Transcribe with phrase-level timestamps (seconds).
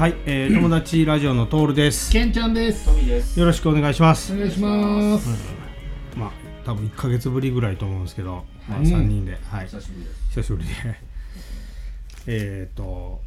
[0.00, 2.10] はい、えー、 友達ラジオのトールです。
[2.10, 2.88] けんちゃんです。
[3.38, 4.32] よろしくお願いします。
[4.32, 5.28] お願いします。
[6.16, 6.30] まあ、
[6.64, 10.40] 多分1ヶ月ぶりぐらいと思うんですけど、まあ、うん3人で、はい、久しぶりです。
[10.40, 10.72] 久しぶりで。
[12.28, 13.20] えっと、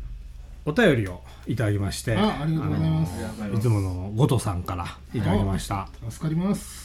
[0.66, 3.14] お便りをいただきまして、あありがとうございます
[3.56, 5.88] いつものゴトさんからいただきました。
[6.10, 6.83] 助かります。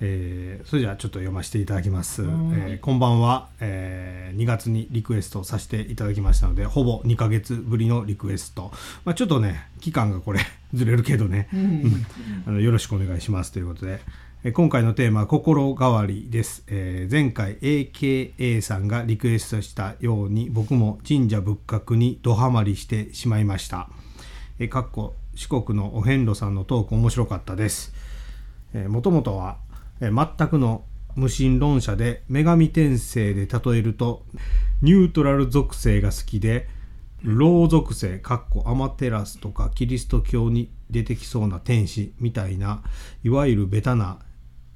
[0.00, 2.36] えーそれじゃあちょっと読ませていただきます、えはい。
[2.76, 8.72] ーこんばんは、えー2月にリクエストさせていただきましたのでほぼ2ヶ月ぶりのリクエスト、
[9.04, 10.40] まあ、ちょっとね期間がこれ
[10.74, 12.06] ずれるけどね、うん。
[12.46, 13.52] あのよろしくお願いします。
[13.52, 14.00] ということで、
[14.42, 23.88] えー今回のテーマは心変わりです、えー前回 AKA さんがリクエストしたように僕も神社仏閣にドハマりしてしまいました。
[24.58, 27.94] えーかっこ四国のお遍路さんのトーク面白かったです。
[28.88, 29.58] もともとは、
[30.00, 30.84] え全くの
[31.16, 34.24] 無神論者で女神転生で例えると
[34.82, 36.68] ニュートラル属性が好きで
[37.22, 42.82] 老属性かっこアマテラスとかキリスト教に出てきそうな天使みたいな
[43.22, 44.18] いわゆるベタな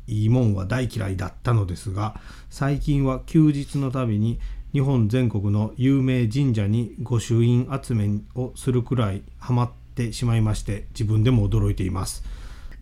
[0.07, 4.41] いいもんは大嫌いだったのですが最近は休日のたびに
[4.73, 12.25] 日本全国の有名神社に御朱印集めをするくらいハマってしまいまして自分でも驚いています。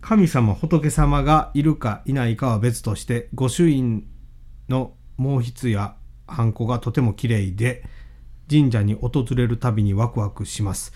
[0.01, 4.07] 神様仏様がいるかいないかは別として御朱印
[4.69, 5.95] の毛筆や
[6.27, 7.83] ハンコがとても綺麗で
[8.49, 10.93] 神社に訪れるたびにワクワクします。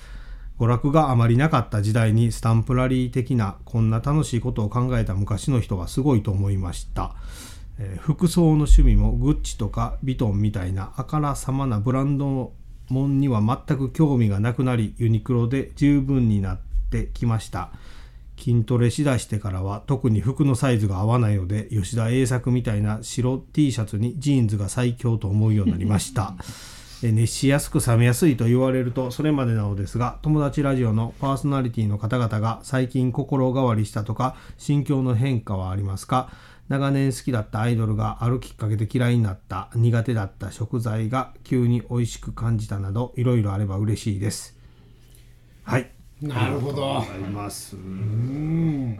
[0.59, 7.15] 娯楽があまりなかった時代にスタンプラリー的なこんな楽しいことを考えた昔の人はすごいと思いました、
[7.79, 12.53] えー服装の趣味もグッチとかヴィトンみたいなあからさまなブランド
[12.89, 16.59] もんには全く興味がなくなりユニクロで十分になっ
[16.91, 17.71] てきました。
[18.41, 26.33] 筋トレしだしてからは特に服のサイズが合わないので吉田栄作みたいな白 T シャツにジーンズが最強と思うようになりました。
[27.03, 36.29] 熱しやすく冷めやすいと言われるとそれまでなのですが友達ラジオのパーソナリティの方々が最近心変わりしたとか心境の変化はありますか？
[36.69, 44.55] 長年好きだったアイドルがあるきっかけで嫌いになった苦手だった食材が急に美味しく感じたなどいろいろあれば嬉しいです。
[45.63, 45.91] はい。
[46.21, 47.05] なるほどあ。
[47.17, 48.99] りますうん。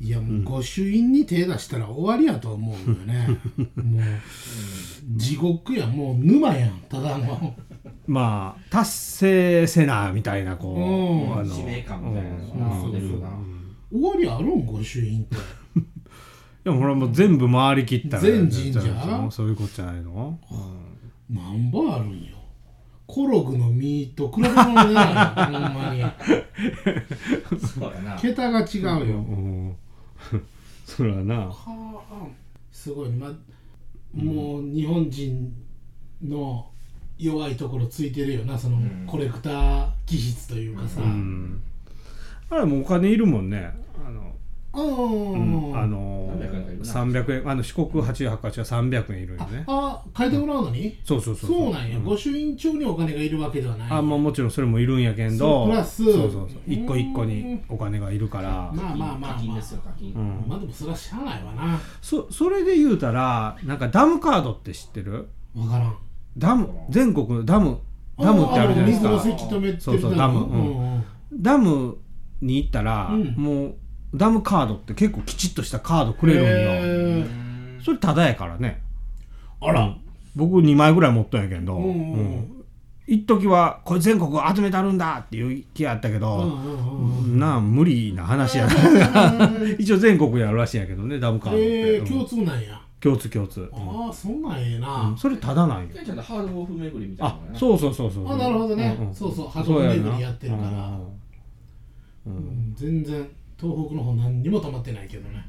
[0.00, 3.28] いやもう御朱印に手出したら終わりやと思うよね。
[3.74, 4.02] もう
[5.16, 7.54] 地獄やもう沼やんただの。
[8.06, 12.38] まあ達成せなみたいなこう、うんあの使命感みたいな。
[13.90, 15.36] 終わりあるん御朱印って。
[16.64, 18.80] でもほらもう全部回りきったら全神社？
[18.80, 20.38] そうそういうことじゃないの、
[21.28, 22.37] 何本あるんよ。
[23.08, 26.02] コログの実と比べ物にならんほんまに。
[27.66, 28.18] そうやな。
[28.20, 29.16] 桁が違うよ。
[29.16, 29.76] うん、
[30.84, 31.46] そらな。
[31.46, 32.26] はあ
[32.70, 33.10] すごい。
[33.10, 33.32] ね、ま
[34.12, 35.52] もう日本人
[36.22, 36.66] の
[37.18, 39.04] 弱いところついてるよなそのん。
[39.06, 41.62] コレクター気質というかさ、うん。
[42.50, 43.72] あれもうお金いるもんね。
[44.06, 44.34] あの、
[44.74, 44.86] あう
[45.36, 45.72] ん。
[45.72, 46.17] ーあの
[46.94, 47.50] 300円かいるな300円。
[47.50, 49.64] あの四国八十八箇所は300円いるよね。
[49.66, 51.72] あ書いてもらうのに、そうそうそうそう。
[51.72, 53.88] なんや、御朱印帳にお金がいるわけではない。
[53.90, 56.04] あまあもちろんそれもいるんやけどうプラス。
[56.04, 56.42] そうそうそう。
[56.42, 59.34] うん一個一個にお金がいるから、まあまあまあまあ。
[59.34, 60.12] 課金ですよ、課金。
[60.14, 60.44] うん。
[60.46, 61.80] まあでもそれはしゃあないわな。
[62.00, 65.28] そそれで言うたらなんかダムカードって知ってる？
[65.56, 65.96] わからん。
[66.36, 67.78] ダム全国のダム
[68.18, 69.10] ダムってあるじゃないですか。
[69.10, 70.40] あー水のせき止めてるそうそうダム。
[70.40, 71.04] うんうん。
[71.32, 71.98] ダム
[72.40, 73.34] に行ったら、うん。
[73.36, 73.74] もう
[74.14, 77.26] ダムカードって結構きちっとしたカードくれるんよ、
[77.84, 78.80] それタダやからね。
[79.60, 79.96] あら、
[80.34, 82.64] 僕2枚ぐらい持っとんやけど、うんうんうん。
[83.06, 89.50] 一時はこれ全国集めたるんだっていう気やったけど、うんうんうんなあ無理な話やな。
[89.78, 92.06] 一応全国にあるらしいんやけどねダムカードって、えー、うん。
[92.06, 95.16] 共通なんや、共通共通、ああそんなんええな、うん。
[95.16, 95.88] それタダなんよ。
[96.04, 97.38] ちゃんハードオフ巡りみたいなあ。
[97.54, 98.32] そうそうそうそう。
[98.32, 99.14] あなるほどね、んん。
[99.14, 99.48] そうそう。
[99.48, 100.98] 波動巡りやってるから、
[102.26, 102.74] うんうん。
[102.74, 103.26] 全然
[103.60, 105.44] 東北の方何にも止まってないけどね。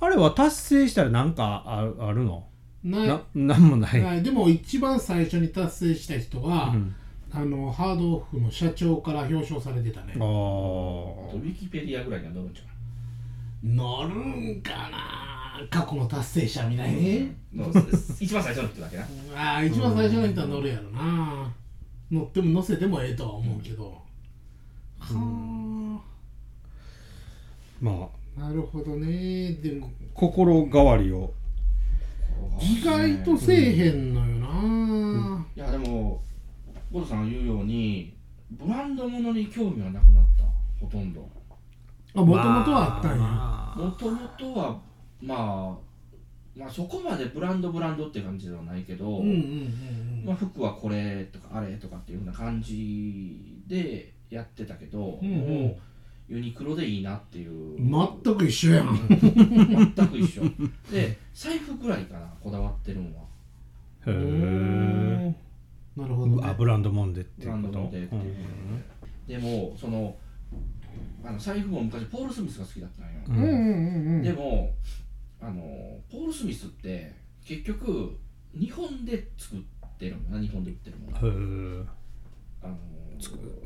[0.00, 2.46] あれは達成したらなんかあるあるの？
[2.84, 3.08] ない。
[3.08, 4.22] ななんもない、はい。
[4.22, 6.94] でも一番最初に達成した人は、うん。
[7.30, 10.14] あのハードオフの社長から表彰されてたね。
[10.16, 10.22] あー。
[10.22, 12.62] ウィキペディアぐらいには載るんちゃ
[13.64, 15.68] 乗るんかな？
[15.68, 17.66] 過去の達成者みたいに、うの
[18.20, 19.02] 一番最初の人だけな。
[19.34, 21.52] ああ一番最初の人は乗るやろな、
[22.12, 24.00] 乗っても乗せてもええとは思うけど、
[25.00, 26.00] は
[27.80, 28.08] まああ
[28.40, 29.52] なるほどね。
[29.54, 29.90] でも。
[30.14, 31.32] 心変わりを。
[32.60, 36.22] 意外とせえへんのよな、いや、でも、
[36.92, 38.14] ゴトさんが言うように、
[38.50, 40.44] ブランド物に興味はなくなった、
[40.80, 41.28] ほとんど。
[42.14, 44.80] あもともとはあったんや、まあもともとは、
[45.20, 45.88] まあ、
[46.56, 50.24] まあそこまでブランドブランドって感じではないけど、うんうんうん。
[50.24, 55.62] まあ、服はこれとかあれとかっていうふうな感じでやってたけど、うんうん。
[55.64, 55.76] もう
[56.28, 57.76] ユニクロでいいなっていう。
[57.78, 59.08] 全く一緒やん。
[59.08, 60.42] 全く一緒。
[60.90, 63.22] で財布ぐらいかなこだわってるのは。
[64.06, 65.34] へえ
[65.96, 67.74] なるほど、ね、あブランドもんでってブランいうこと？
[67.74, 68.34] ドもんでっていう。
[69.26, 70.16] でもその
[71.24, 73.36] あの財布も昔ポール・スミスが好きだったんよ、うん。
[73.36, 74.22] うんうんうんうん。
[74.22, 74.74] でも
[75.40, 75.62] あの
[76.10, 77.14] ポール・スミスって
[77.44, 78.18] 結局
[78.54, 79.58] 日本で作っ
[79.98, 81.16] てるのな日本で売ってるもの。
[81.16, 81.20] へ
[81.82, 81.84] え
[82.62, 82.76] あの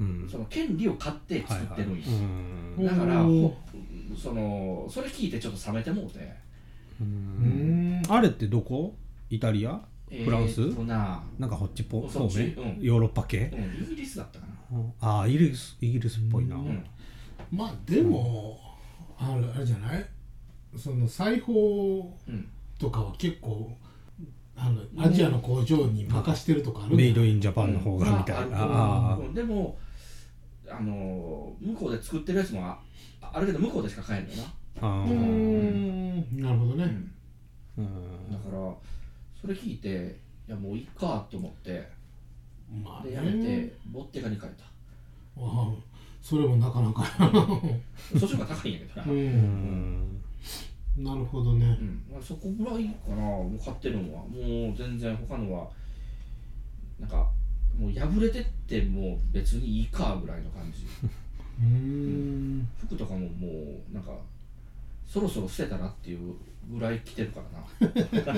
[0.00, 0.29] うん。
[0.31, 2.03] その権利を買って作ってるんよ、
[2.79, 2.87] うん。
[2.87, 3.23] だから
[4.17, 6.19] そのそれ聞いてちょっと冷めてもうて、
[7.00, 8.00] ううん。
[8.00, 8.97] んあれってどこ？
[9.31, 9.81] イタリア？
[10.25, 10.61] フランス？
[10.61, 11.23] えーな。
[11.39, 12.09] なんかこっち方面？
[12.09, 12.83] うん。
[12.83, 13.50] ヨーロッパ系？
[13.53, 14.53] うんイギリスだったかな。
[15.00, 16.56] ああイギリスイギリスっぽいな。
[16.56, 16.85] うん。
[17.50, 18.59] まあでも、
[19.19, 20.06] あれあれじゃない？
[20.77, 22.49] その裁縫うん。
[22.79, 23.77] とかは結構
[24.56, 28.56] あのアジアの工場に任してるとかあるんメイドインジャパンの方がみたいな。
[28.58, 29.34] まああ。
[29.34, 29.78] でも
[30.69, 32.78] あの向こうで作ってるやつもあ
[33.20, 34.43] あるけど向こうでしか買えんのよ
[34.81, 35.04] な、ああ。
[35.04, 36.40] うーん。
[36.40, 36.84] なるほどね、
[37.78, 37.84] うん。
[37.84, 38.32] うん。
[38.32, 38.75] だから
[39.40, 40.16] それ聞いて
[40.49, 42.02] いやもういいかと思って。
[42.82, 44.64] まあでやめてボッテガに変えた。
[44.64, 44.69] あ
[45.38, 45.72] あ。
[46.22, 47.05] それもなかなか。
[48.19, 50.22] そっちの方が高いんやけどな、ううんん
[50.97, 51.79] なるほどね。
[51.81, 52.05] うん。
[52.12, 53.17] まあ、そこぐらいかな。
[53.17, 55.69] もう買ってるのはもう全然他のは
[57.00, 57.29] なんか
[57.79, 60.87] もう破れてってもう別にいいかぐらいの感じ。
[61.61, 62.69] うーん。
[62.79, 63.49] 服とかもも
[63.91, 64.12] うなんか
[65.06, 66.35] そろそろ捨てたらっていう
[66.71, 67.41] ぐらい着てるか
[67.81, 67.93] らな。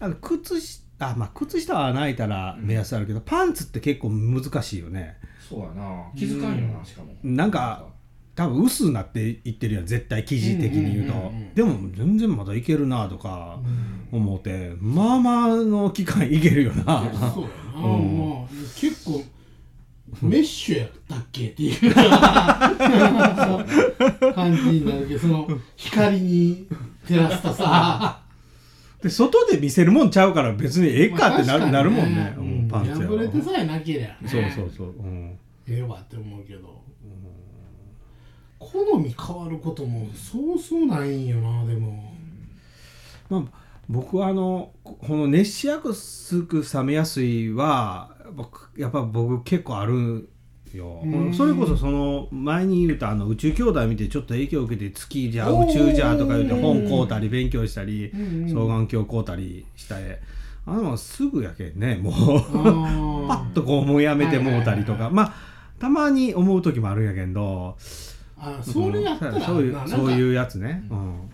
[0.00, 5.16] あの靴下あまあ靴下は泣いたら目安あるけど、パンツって結構難しいよね。
[5.38, 6.10] そうやな。
[6.16, 7.14] 気づかんよなしかも。
[7.22, 7.86] なんか
[8.38, 11.54] 多分薄になっていってるやん絶対生地的に言うと、うんうんうんうん。
[11.54, 13.58] でも全然まだいけるなとか
[14.12, 17.02] 思ってまあまあの期間いけるよな。
[17.34, 18.16] そうやな、うん。
[18.16, 19.24] まあ結構
[20.22, 21.94] メッシュやったっけっていう。
[24.32, 26.68] 感じになるけどその光に
[27.08, 28.20] 照らすとさ。
[29.02, 34.16] で外で見せるもんちゃうから別にええかってなる,、まあなるもんね、うんパンツや破れてさえなけりゃね。
[34.26, 35.36] そうそうそう、うん、
[35.66, 36.78] ええわって思うけど、
[38.58, 42.12] 好み変わることもそうそうないんよなでも。
[43.30, 43.42] まあ
[43.88, 50.28] 僕はあのここの熱しやすく冷めやすいは僕やっぱ僕結構ある
[50.74, 51.00] よ。
[51.04, 51.34] うん。
[51.34, 58.10] それこそその前に言うたあの宇宙兄弟見てちょっと影響を受けて月じゃ宇宙じゃとか言うて本買うたり勉強したり
[58.48, 60.06] 双眼鏡買うたりしたり。
[60.66, 62.12] あのすぐやけんねもう。
[63.28, 65.34] パあッとこうもうやめてもうたりとはいはいはいかまあ
[65.78, 67.76] たまに思う時もあるんやけど
[68.40, 71.30] あそれやったらそういうなそういううやつね、うん、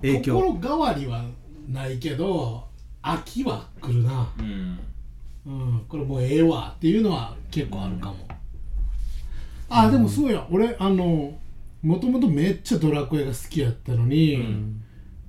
[0.00, 0.40] 影響。
[0.40, 1.24] 心変わりは
[1.68, 2.64] ないけど
[3.02, 4.32] 飽きは来るな。
[4.38, 4.78] うん。
[5.46, 8.16] うん、これもうええわっていうのは結構あるかも、
[9.70, 10.46] あでもそうや。
[10.50, 11.32] 俺あの
[11.82, 14.44] もともとめっちゃドラクエが好きやったのに、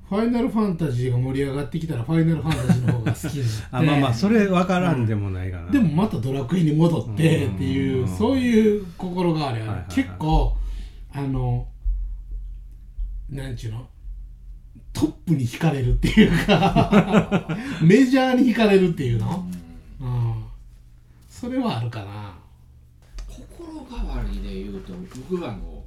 [0.09, 3.67] ファイナルファンタジーが盛り上がってきたらファイナルファンタジーの方が好きになって。
[3.71, 8.07] あまあまあそれ分からんでもないかな、でもまたドラクエに戻ってっていう、うん。
[8.07, 9.85] そういう心変わりは、はいはいはい。
[9.95, 10.57] 結構
[11.19, 11.67] あの
[13.29, 13.87] なんちゅうの？
[14.93, 17.47] トップに惹かれるっていうか
[17.83, 19.45] メジャーに惹かれるっていうの、
[19.99, 20.43] うん、
[21.29, 22.37] それはあるかな。
[23.27, 24.93] 心変わりで言うと
[25.29, 25.83] 僕はあの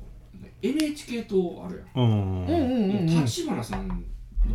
[0.63, 3.07] NHK 党あるやんうんうんうん。
[3.07, 3.95] 立花さんの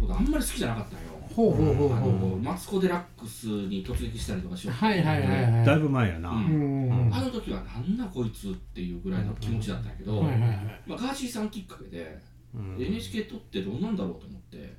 [0.01, 2.13] ことあんまり好きじゃなかったんよほうほうほうあほう。
[2.13, 4.73] のマツコ・デラックスに突撃したりとかしよう。
[4.73, 5.65] はいはいはいはい。
[5.65, 6.45] だいぶ前やな、うん。
[6.45, 10.81] うんうんあの時はなんだこいつっていうぐらいの気持ちだったんやけど、はいはいはい。
[10.87, 12.19] まあ、ガーシーさんきっかけで、
[12.55, 12.75] うん。
[12.83, 14.73] NHK 撮ってどうなんだろうと思って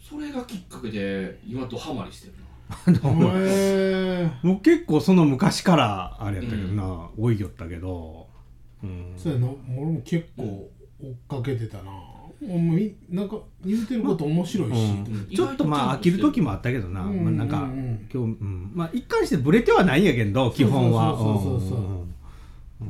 [0.00, 2.42] それがきっかけで今ドハマりしてるな。
[3.34, 8.28] へえもう結構その昔からあれやったけどな、追いよったけど、
[8.82, 9.48] うん、そうやな。
[9.76, 10.70] 俺も結構
[11.00, 11.90] 追っかけてたな
[12.46, 14.78] もういなんか言うてること面白いし、う
[15.32, 15.34] ん。
[15.34, 17.24] ちょっとまあ飽きる時もあったけどな、うん。
[17.24, 21.40] まあ、なんかうんうん今日、うん、まあ一貫してブレてはないんやけど基本はそうそう。
[21.42, 21.78] そうそうそう。
[21.78, 21.82] ん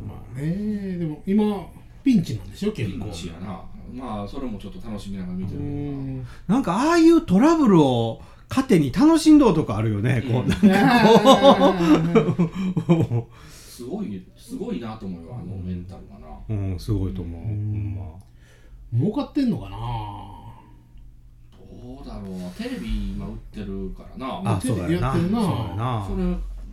[0.09, 1.67] まあねでも今
[2.03, 3.61] ピンチなんでしょ結ピ構ンチやな。
[3.93, 6.27] まあそれもちょっと楽しみながら見てうるん。
[6.49, 10.53] なんかああいうトラブルを糧に楽しんどうとかあるよね、こう。
[13.51, 16.27] すごいすごいなと思うよあのメンタルがな。
[16.49, 18.03] うん、すごいと思う、うんま
[18.95, 19.79] 儲かってんのかな？
[21.59, 22.49] どうだろうな。
[22.51, 24.43] テレビ今売ってるからな。
[24.57, 25.09] あそうだよな。
[25.09, 25.41] やってるな。
[25.41, 26.07] そうやな。
[26.09, 26.23] それ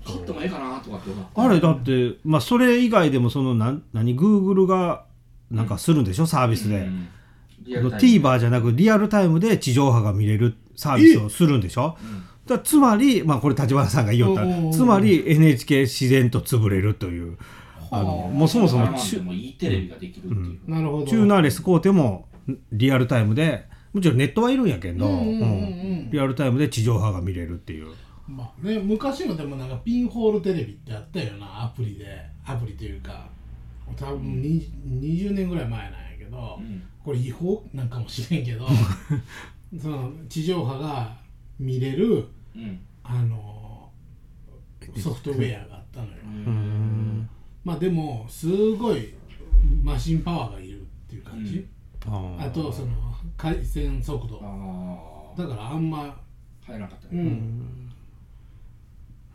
[0.05, 1.31] 買ってもええかなとかって思って。
[1.35, 5.05] あれだってまあそれ以外でもそのなん何グーグルが
[5.49, 6.25] なんかするんでしょ？
[6.25, 7.07] サービスで、うん。
[7.61, 11.97] リアルタイム TVer じゃなくリアルタイムで地上波が見れるサービスをするんでしょ、
[12.47, 14.77] だつまり、まあ、これ立花さんが言いよった。
[14.77, 17.37] つまり NHK 自然と潰れるという
[17.91, 21.05] あのもうそもそもまあまあでもいいテレビができるっていう、なるほど。
[21.05, 22.27] チューナーレス買うても
[22.71, 25.41] リアルタイムでもちろんネットはいるんやけど、うんうんうんうん。
[25.41, 25.45] う
[26.05, 27.87] んリアルタイムで地上波が見れるっていう。
[28.27, 32.05] まあね昔のでもなんかピンホールテレビってあったよなアプリで。
[32.45, 33.29] アプリというか
[33.95, 36.83] 多分に20年ぐらい前なんやけど、うん。
[37.03, 38.67] これ違法なんかもしれんけど
[39.79, 41.15] その地上波が
[41.59, 42.79] 見れるうん。
[43.03, 43.91] あの
[44.97, 47.29] ソフトウェアがあったのよ、うん
[47.63, 49.13] まあでもすごい
[49.83, 51.67] マシンパワーがいるっていう感じ、
[52.07, 52.89] ああとその
[53.37, 54.39] 回線速度。
[55.37, 56.19] だからあんま
[56.65, 57.91] 入らなかったね、うん、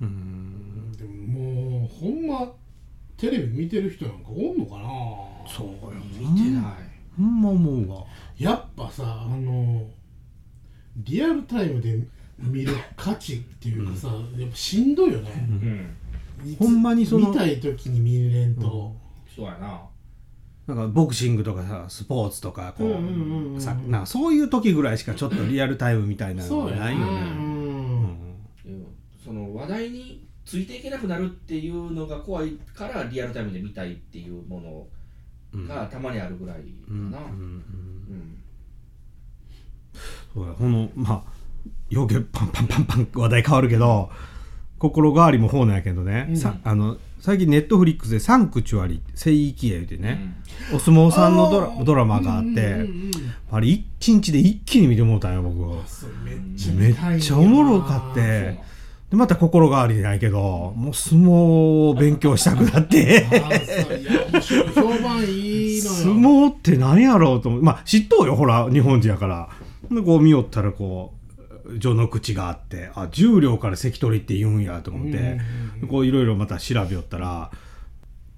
[0.00, 0.92] うん。
[0.92, 2.52] でももうほんま
[3.16, 4.88] テレビ見てる人なんかおんのかな。
[5.48, 6.00] そうよ。
[6.18, 6.72] 見てない、
[7.16, 8.04] ほんま思うわ。
[8.38, 9.86] やっぱさあの
[10.96, 12.06] リアルタイムで
[12.38, 15.96] 見る価値っていうかさ、やっぱしんどいよね、うん
[16.58, 18.94] ほんまにその見たい時に見れんと、
[19.34, 19.80] そうやな。
[20.66, 27.06] なんかボクシングとかさスポーツとかこう,、うんうんうんうんさなんかそういう時ぐらいしかちょっとリアルタイムみたいなのそうやがないよね。
[27.06, 28.70] うんうん。
[28.70, 28.86] でも
[29.22, 34.88] その話題についていけなくなるっていうのが怖いからリアルタイムで見たいっていうも
[35.54, 37.18] のがたまにあるぐらいかな、うんうんうん。
[37.18, 38.38] うん。
[40.32, 41.32] そうやこのまあ
[41.92, 44.10] 余計パンパンパンパン話題変わるけど
[44.78, 46.36] 心変わりも方なんやけどね、うん。
[46.36, 50.34] さあの最近ネットフリックスで「サンクチュアリ」聖域へ言うてね、
[50.74, 52.88] お相撲さんのドラドラマがあって、うんうんうんうん。
[53.50, 55.60] あれ一日で一気に見てもうたんよ僕。
[56.24, 58.74] めっちゃめっちゃおもろかって。
[59.10, 61.30] でまた心変わりじゃないけどもう相撲
[61.90, 63.26] を勉強したくなって。
[63.30, 63.42] 相
[66.14, 67.62] 撲って何やろうと思う。
[67.62, 69.48] まあ知っとうよほら日本人やから。
[69.90, 71.23] でこう見よったらこう
[71.80, 75.24] 序の口があってあ重量から関取って言うんやと思って、うん
[75.82, 77.50] うんこういろいろまた調べよったら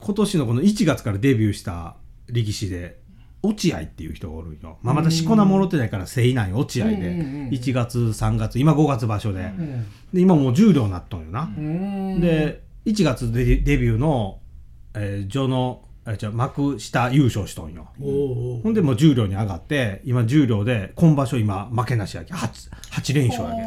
[0.01, 1.95] 今年のこの1月からデビューした
[2.29, 2.99] 力士で
[3.43, 7.13] 落合っていう人がおるんよ、まあ、またしこ名もろってないから正ない落合でうんうんう
[7.45, 9.41] ん1月3月今5月場所で。
[9.41, 12.21] うんで今もう重量になっとんよな、うん。
[12.21, 14.41] で1月でデビューの、
[14.95, 17.89] えー序のえ違う幕下優勝しとんよ。
[17.99, 23.67] ほんでもう重量に上がって今重量で今場所今負けなしやけ 8, 8連勝やけあ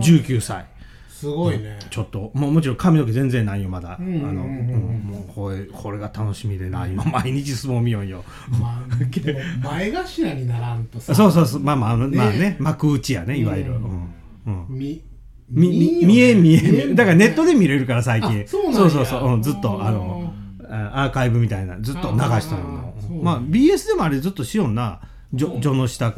[0.00, 0.24] ー。
[0.24, 0.66] 19歳。
[1.08, 5.02] すごいね、ちょっともうもちろん髪の毛全然ないよまだ、あの、うん。
[5.04, 6.86] もうこれこれが楽しみでな。
[6.86, 8.24] 今毎日相撲見よんよ。
[8.58, 11.14] まあ、前頭にならんとさ。
[11.14, 11.60] そうそうそう。
[11.60, 12.38] まあまあまあね。
[12.38, 13.82] ね幕内やねいわゆる、ううん。
[13.82, 14.14] ん
[14.46, 14.66] うん。
[14.70, 15.02] み
[15.50, 18.42] み見えん見えだからネットで見れるから最近。
[18.42, 18.78] あそうなんや。
[18.78, 20.39] そうそうそう、うん、ずっとあのあ
[20.70, 22.94] アーカイブみたいなずっと流したの。
[23.22, 24.68] まあ BS でもあれずっとしよう。
[24.68, 26.14] ョジョの下あ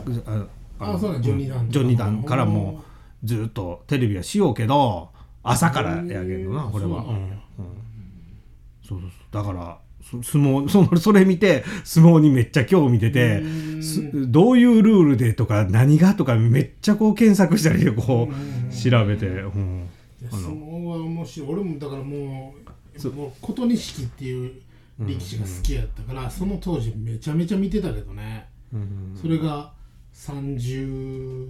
[0.79, 2.83] あそうジョニーダンジョニーダンからも
[3.25, 5.11] ずっとテレビはしようけど
[5.43, 7.05] 朝からやけどなうんこれは
[8.87, 13.43] そうそうだからそ相撲 そのそれ見て相撲にめっちゃ興味出て
[14.13, 19.89] どういうルールでとか何がとかめっちゃこう検索したりこう調べて、うん。
[20.31, 21.49] 相撲は面白い。
[21.51, 22.71] 俺もだからもう
[23.15, 24.63] もう琴錦っていう
[25.01, 29.19] 力士が好きやったから、その当時めちゃめちゃ見てたけどね、うん。
[29.21, 29.73] それが
[30.15, 31.49] 30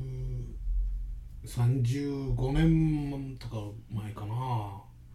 [1.44, 3.56] 35年とか
[3.90, 4.34] 前かな、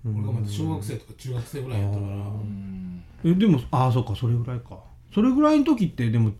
[0.06, 4.78] 俺がまだ小学生とか中学生ぐらいやったから、うんえでもああそっかそれぐらいか。
[5.14, 6.34] それぐらいの時ってでも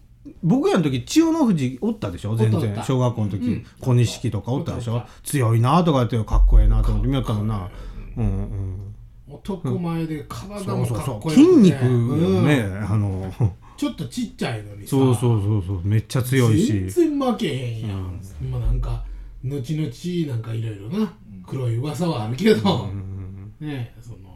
[0.44, 2.36] 僕らの時千代の富士おったでしょ？
[2.36, 2.84] 全然。
[2.84, 3.66] 小学校の時、うん。
[3.80, 5.04] 小錦とかおったでしょ？
[5.24, 7.70] 強いなとかってかっこええなと思って見よったもんな。
[8.18, 8.96] うんうん
[9.30, 11.36] 男前で体もかっこよくて。
[11.36, 12.46] 筋肉うん。
[12.46, 13.34] ね、あの。
[13.76, 14.92] ちょっとちっちゃいのにさ。
[14.92, 15.82] そうそうそうそう。
[15.84, 16.90] めっちゃ強いし。
[16.90, 19.04] 全然負けへんやん、まあなんか
[19.44, 21.14] 後々なんかいろいろな
[21.46, 24.28] 黒い噂はあるけど、うんねその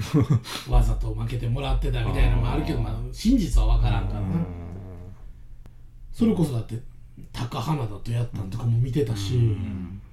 [0.74, 4.26] わざと負けてもらってたみたいなのもあるけどまあ、真実は分からんからな、
[6.12, 6.80] それこそだって
[7.32, 9.56] 高花田とやったんとかも見てたし、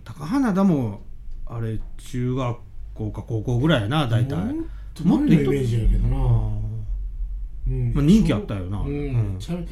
[0.04, 1.02] 高花田も
[1.46, 2.58] あれ中学
[2.98, 4.36] 校か高校ぐらいやな大体。
[5.04, 6.18] もっとイメージやけどな、
[7.68, 7.94] うん。
[7.94, 8.80] まあ人気あったよな。
[8.80, 8.88] うん。
[8.88, 9.40] うん。
[9.40, 9.64] やっ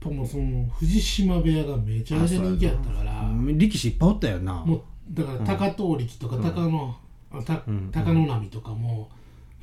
[0.00, 3.28] ぱもうその藤島部屋がめちゃめちゃ人気やったから。
[3.56, 4.54] 力士いっぱいおったよな。
[4.64, 6.96] もうだから高遠力とか高野、
[7.32, 7.90] あたん。
[7.92, 9.10] 高野波とかも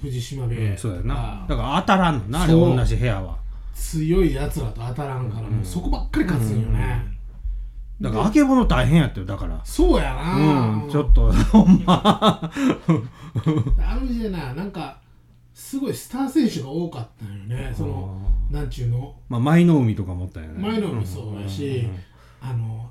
[0.01, 0.77] 藤島部屋うん。
[0.77, 1.45] そうやな。
[1.47, 3.37] だから当たらんのなあれ同じ部屋は。
[3.73, 6.99] 強いやつらと当たらんからもうそこばっかり勝つんよね、
[7.99, 9.59] だからあけぼの大変やったよだから。
[9.63, 12.51] そうやな、うんちょっとほんま。
[12.51, 14.99] あの時代ななんか
[15.53, 17.73] すごいスター選手が多かったんよね。
[17.75, 19.15] そのなんちゅうの。
[19.27, 20.53] まあ舞の海とかもおったよね。
[20.61, 21.87] 前のもそうやし、
[22.39, 22.89] あの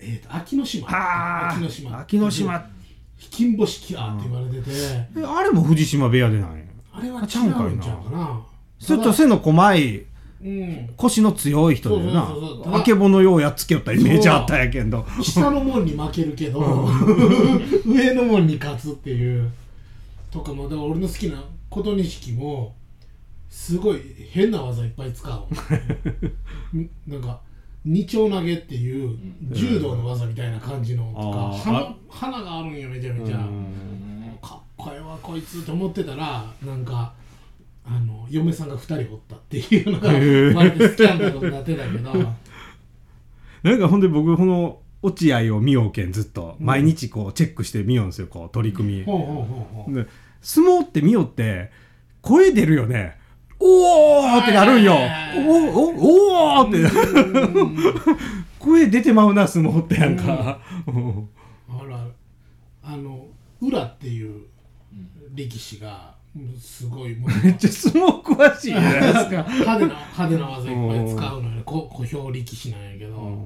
[0.00, 0.88] えー、と秋の島。
[0.90, 2.66] あ秋の島あ秋の島。
[3.16, 4.70] ひきんぼしきやって言われてて、
[5.16, 7.64] えあれも藤島部屋でなんやあれはんかいな。
[7.64, 8.40] うんちゃうかな。
[8.78, 10.06] ちょっと背の細いうん
[10.96, 12.26] 腰の強い人でな。
[12.26, 12.64] そうそうそう。
[12.64, 15.04] ただあけぼのようやっつけよったイメージあったんやけど。
[15.22, 16.60] 下の門に負けるけど
[17.84, 19.50] 上の門に勝つっていう
[20.30, 22.74] とかもだから俺の好きな琴錦も
[23.50, 26.76] すごい変な技いっぱい使う。
[26.76, 27.40] んなんか
[27.84, 29.16] 二丁投げっていう
[29.50, 33.38] 柔道の技みたいな感じのとか花花があるんよめちゃめちゃ。
[33.38, 34.38] うん。
[34.40, 37.12] かっこええわこいつと思ってたらなんか
[37.90, 40.54] あの嫁さんが2人おったっていうのがへー。
[40.54, 42.12] まるでスキャンダルになってたけど。
[43.62, 46.56] なんかほんで僕この落合を見ようけんずっと。
[46.60, 49.94] 毎日こうチェックしてみようんですよこう取り組み、ほうほうほうほう。
[49.94, 50.06] で
[50.42, 51.70] 相撲って見よって
[52.20, 53.16] 声出るよね。
[53.58, 54.92] おーってなるんよ。
[54.92, 54.98] は
[55.34, 56.78] いおおおーって。
[58.58, 61.28] 声出てまうな相撲ってなんか、うん。
[61.70, 62.06] あら
[62.82, 63.26] あの
[63.60, 64.42] 裏っていう
[65.34, 66.17] 力士がうん
[66.60, 69.20] すごいもうめっちゃ相撲詳しいじゃないですか。
[69.28, 71.62] 派手な派手な技いっぱい使うのよね。
[71.64, 73.38] こ小兵力士なんやけど、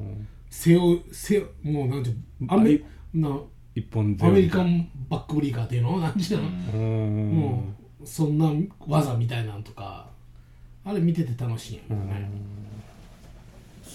[0.51, 2.11] 背負う背もうなんて
[2.49, 2.81] アメ
[3.15, 3.39] な
[3.75, 5.99] 一本アメリカンバックブリーカーっていうの？
[5.99, 7.31] なんていうの、うん。
[7.33, 7.65] も
[8.03, 8.53] うそんな
[8.87, 10.11] 技みたいなんとか。
[10.85, 12.29] あれ見てて楽しいんやけどね、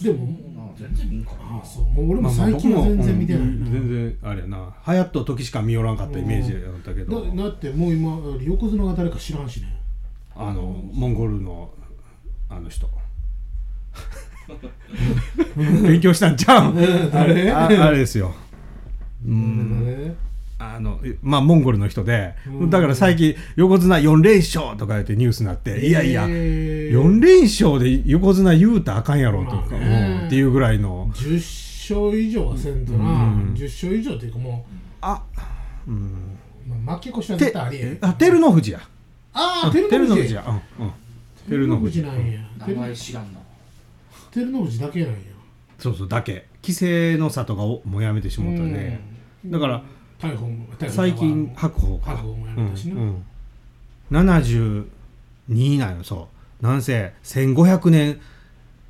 [0.04, 1.26] でも全然見ん。
[1.26, 1.86] かなあそう。
[1.86, 3.42] もう俺も最近は全然見てない。
[3.42, 4.76] な、まあまあ僕もうん全然あれやな。
[4.88, 9.68] 流行っと時しか見よらんかったイメージだったけど、だだってもう今横綱が誰か知らんしね。
[10.36, 11.72] あのモンゴルの
[12.50, 12.88] あの人。
[15.56, 16.78] 勉強したんちゃうん。
[17.14, 18.34] あれああれですよ。
[19.26, 19.86] うん。
[19.86, 20.16] ね
[20.60, 22.70] あのまあモンゴルの人でうん。
[22.70, 31.08] だから最近横綱4連勝とか言ってニュースになっていやいやえー4連勝で横綱言うたらあかんやろとか、まあっていうぐらいの。
[31.14, 31.36] 10
[31.88, 33.54] 勝以上はせんとな、うん。
[33.56, 34.66] 10勝以上っていうかも
[35.02, 35.24] あ
[35.88, 36.38] うん。
[36.66, 37.98] う、まあ、負け越しはて絶対ありえん。
[38.02, 38.80] あ照ノ富士や。
[39.34, 40.44] ああ照照ノノ富士や。
[40.48, 40.94] うんうん。
[41.50, 42.02] 照ノ富士。
[42.02, 42.40] なんや。
[42.68, 43.40] 名前知らんな
[44.32, 45.18] 照ノ富士だけなんや。
[45.78, 46.48] そうそうだけ。
[46.64, 49.00] 規制の里がおもうやめてしもうたね、
[49.46, 49.52] うん。
[49.52, 49.84] だから
[50.20, 52.12] 逮捕も逮捕最近白鵬か。
[52.12, 54.86] 白鵬もやめたしな、うんうん、
[55.50, 56.28] 72なんよそ
[56.62, 56.66] う。
[56.66, 58.20] なんせ1500年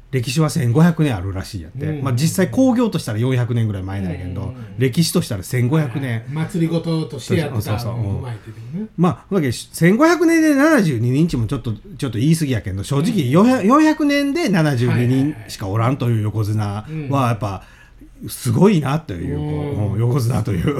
[0.10, 2.04] 歴史は1500年あるらしいやって、うん。
[2.04, 4.56] まあ、実際工業としたら400年ぐらい前なんやけど、うん。
[4.78, 8.04] 歴史としたら1500年、祭りごととしてやってたそうそうそう。
[8.04, 8.88] のを踏まえててね。
[8.96, 17.10] まあだけど1500年で72人もちょっとちょっと言い過ぎやけど正直 400, 400年で72人しかおらんという横綱うん。
[17.10, 17.64] はやっぱ
[18.28, 20.76] すごいなという、う横綱という。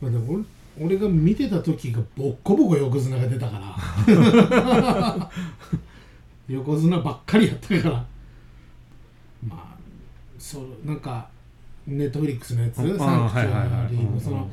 [0.00, 0.44] まあ、でも俺
[0.80, 3.76] 俺が見てた時がボッコボコ横綱が出たか
[4.06, 5.30] ら。
[6.48, 8.06] 横綱ばっかりやったから。
[9.46, 9.76] まあ
[10.38, 11.28] そうなんか
[11.86, 12.76] ネットフリックスのやつ？
[12.76, 14.50] サンクチュあはリーのその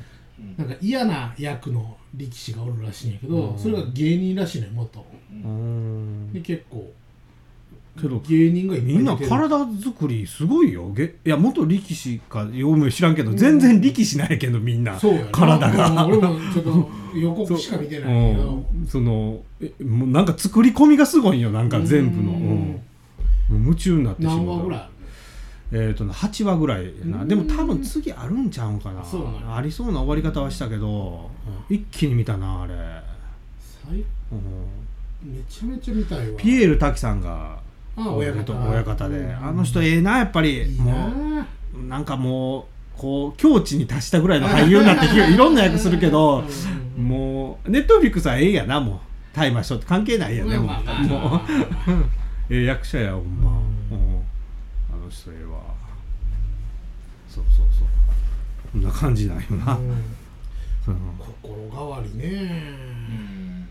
[0.58, 6.34] なんか嫌な役の力士がおるらしいんやけどそれが芸人らしいね元うん。
[6.34, 6.92] で結構
[8.00, 10.92] けど芸人がみんな体作りすごいよ。
[10.94, 14.98] げいや元力士かよう知らんけど全然力士ないけどみんな。
[15.32, 16.06] 体が。
[16.06, 18.66] うん俺もちょっと 予告しか見てないけど。
[18.74, 18.84] う。
[18.84, 18.88] ん。
[18.88, 22.80] そのえもうなんか作り込みがすごいんよなんか全部の、
[23.52, 24.38] 夢中になってしまう。
[24.38, 24.92] 何話ぐらいある
[25.72, 27.22] えっ、とね8話ぐらいやな。
[27.22, 27.28] うん。
[27.28, 29.04] でも多分次あるんちゃうんかな。
[29.56, 31.30] ありそうな終わり方はしたけど、
[31.70, 31.76] うん。
[31.76, 32.74] 一気に見たなあれ、
[33.88, 34.00] 最
[34.32, 34.80] うん。
[35.22, 36.40] めちゃめちゃ見たいわ。
[36.40, 37.60] ピエール滝さんが
[38.08, 38.54] 親方。
[38.54, 40.64] 親方で、うんあの人ええなやっぱり。
[40.64, 46.44] いいもなうなんかもうこう境地に達したぐらいの俳優になってきていろんな役するけど
[46.98, 47.08] うん。
[47.08, 49.00] もうネットフリックスはええんやなもう。
[49.36, 49.86] 大麻しとって。
[49.86, 50.70] 関係ないやねもう。
[52.50, 53.52] ええ役者やほんま、
[53.92, 53.98] うん。
[53.98, 54.24] うん。
[54.94, 55.60] あの人ええわ。
[57.30, 57.88] そうそうそう。
[58.74, 59.78] こんな感じなんよな、
[61.42, 62.26] 心変わりね。
[63.10, 63.68] うん。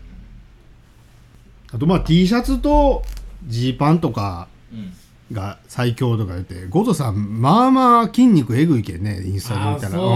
[1.71, 3.03] あとまあ T シャツと
[3.47, 4.93] ジーパンとかうん。
[5.31, 9.99] が最強とか言ってゴトさんまあまあ筋肉えぐいけんねインスタであ見たら。
[9.99, 10.01] う。
[10.01, 10.07] ん。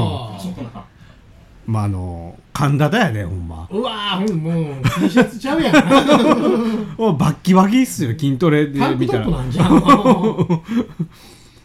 [1.67, 3.67] まああの神田だよねほんま。
[3.71, 5.75] ううわーほんもう T シャツちゃうやん。
[6.97, 9.27] おバッキバキっすよ筋トレで見たら。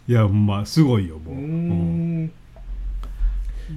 [0.09, 2.31] いやほんますごいよもう、ーう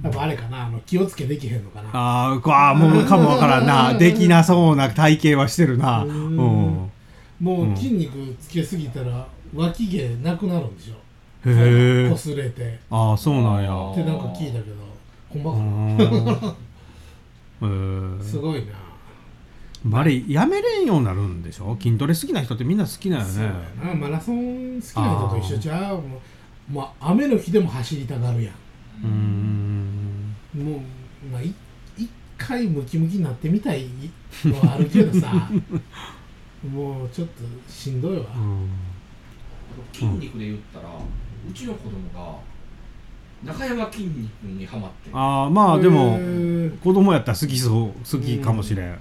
[0.02, 1.88] やっぱあれかなあの気をつけできへんのかな。
[1.92, 3.92] ああーもうかもわからんな。
[3.94, 6.04] できなそうな体型はしてるな。
[6.04, 6.36] ううん。
[6.36, 6.90] ん
[7.42, 10.94] もう筋肉つけすぎたら脇毛なくなるんでしょ。
[11.50, 11.52] へえ
[12.12, 12.78] 擦れて。
[12.88, 13.90] ああそうなんや。
[13.90, 14.76] ってなんか聞いたけど
[15.28, 16.54] ほんまうか
[17.66, 19.98] な すごいな。
[19.98, 21.76] あれやめれんようになるんでしょ？
[21.82, 23.28] 筋トレ好きな人ってみんな好きなよね。
[23.28, 23.52] そうや
[23.88, 23.94] な。
[23.94, 25.96] マラソン好きな人と一緒じゃう。
[25.96, 26.18] も
[26.70, 28.52] うまあ雨の日でも走りたがるや
[29.02, 30.34] うーんん。
[30.54, 30.80] もう
[31.32, 31.52] まあい
[31.98, 33.86] 一回ムキムキになってみたい
[34.44, 35.50] のはあるけどさ
[36.68, 38.24] もうちょっとしんどいわ、
[39.92, 42.38] 筋肉で言ったらうちの子供が
[43.42, 46.16] 中山筋肉にはまってああまあでも
[46.84, 49.00] 子供やったら好きそう好きかもしれん、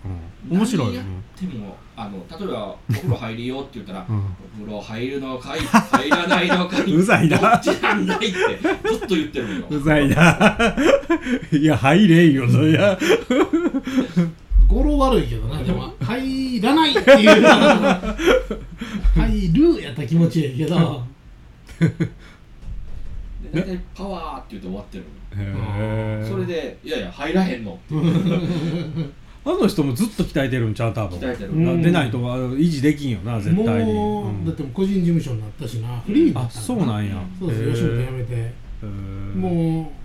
[0.49, 1.05] うん、面白い、何やっ
[1.37, 4.17] てもあの例えばお風呂入るよって言ったらうん。
[4.17, 4.21] お
[4.57, 5.59] 風呂入るのかい？
[5.59, 6.95] 入らないのかい？
[6.95, 7.37] うざいな。
[7.37, 8.27] どっちなんだいって
[8.89, 9.67] ずっと言ってるのよ。
[9.69, 10.75] うざいな。
[11.51, 12.97] いや入れんよそりゃ
[14.71, 15.93] 語呂悪いけどなでも。
[16.01, 17.41] 入らないっていう。
[19.15, 21.03] 入るやったら気持ちいいけど。
[21.81, 26.25] で大体パワーって言って終わってるの。
[26.25, 27.95] それでいやいや入らへんのって。
[29.43, 31.19] あの人もずっと鍛えてるんちゃう多分。
[31.19, 31.55] 鍛えてる。
[31.59, 32.19] なでないと
[32.55, 34.45] 維持できんよな絶対に、もう、うん。
[34.45, 35.99] だってもう個人事務所になったしな。
[36.05, 37.21] フリーになあったそうなんや。
[37.39, 38.53] そうです吉本辞めて。
[39.35, 40.00] もう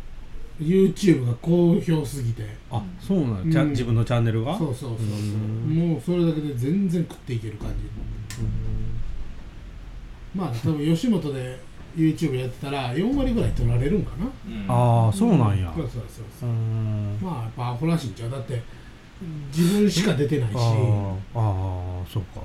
[0.61, 2.43] YouTube が好評すぎて。
[2.71, 3.71] あそうなんうん。
[3.71, 4.57] 自分のチャンネルが？
[4.57, 4.99] そうそうそうそう。
[4.99, 5.91] うん。
[5.93, 7.75] もうそれだけで全然食っていける感じ。
[10.35, 11.59] まあ多分吉本で
[11.97, 14.27] YouTube やってたら4割ぐらい取られるんかな。
[14.27, 14.67] うん。
[14.69, 15.73] ああそうなんや。
[15.77, 16.51] そうそうそうそう。
[16.51, 17.19] う、ん。
[17.23, 18.31] まあやっぱアホらしいんちゃう。
[18.31, 18.61] だって
[19.57, 20.55] 自分しか出てないし。
[20.57, 22.41] あーあーそうか。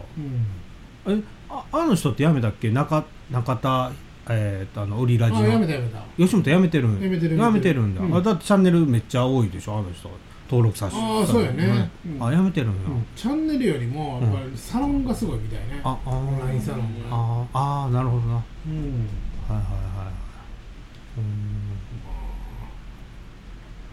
[1.06, 1.17] うん。
[1.19, 2.69] えああの人って辞めたっけ？
[2.71, 3.91] 中中田
[4.30, 6.00] えー、とあの売りラジあやめのたやめた。
[6.18, 8.16] 吉本辞めてるん辞めてる辞めてるんだ、うん。
[8.16, 10.10] あだってチャンネルめっちゃ多いでしょあの人。
[10.50, 10.98] 登録者数。
[10.98, 11.90] ああそうやね。
[12.06, 12.24] うん。
[12.28, 13.06] あ辞めてるんや、うん。
[13.16, 17.16] チャンネルよりもやっぱりサロンがすごいみたいね、ああオンラインサロンが
[17.54, 18.36] ああなるほどな。
[18.36, 19.08] はいうん
[19.48, 19.66] はいはい。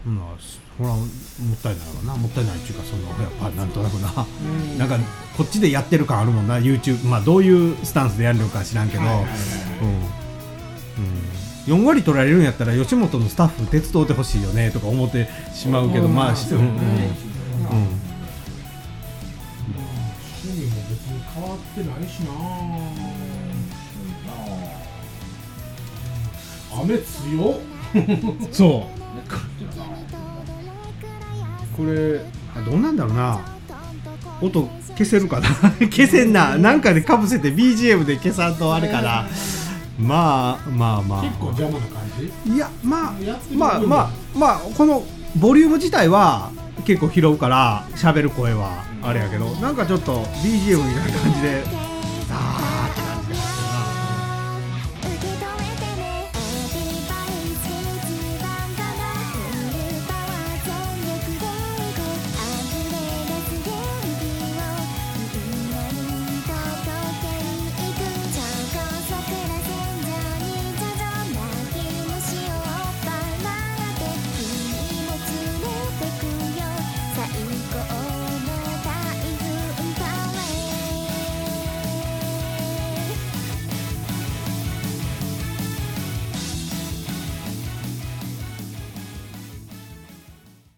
[0.06, 0.16] うん。
[0.16, 1.08] まあそほらもっ
[1.62, 2.16] たいないわな。
[2.16, 4.26] もったいないっていうかそのやっぱなんとなくな。
[4.42, 4.78] うん。
[4.78, 4.98] なんか
[5.36, 6.58] こっちでやってる感あるもんな。
[6.58, 9.32] YouTube まあどういうスタンスでやるのか知らんけど、はいはいはい。
[9.82, 10.17] うん
[11.66, 16.14] うん、4割取られるんやったら吉本のスタッフ手伝ってほしいよねとか思ってしまうけどうん。
[16.14, 16.68] まあそうんうん。
[16.68, 16.78] うん。
[20.40, 22.32] 趣味も別に変わってないしな。
[26.80, 27.54] 雨強っ。
[28.52, 28.98] そう。
[31.76, 32.20] これ
[32.56, 33.56] あどうなんだろうな。
[34.40, 35.48] 音消せるかな。
[35.90, 36.56] 消せんな。
[36.56, 39.26] なんかでかぶせて BGM で消さんとあれかな
[39.98, 41.22] まあまあまあ。
[41.22, 42.02] 結構邪魔な感
[42.44, 42.54] じ？
[42.54, 43.12] いやまあ
[43.52, 45.02] まあまあまあこの
[45.36, 46.50] ボリューム自体は
[46.84, 51.62] 結構拾うから喋る声はあれやけどなんかちょっと BGM みたいな感じで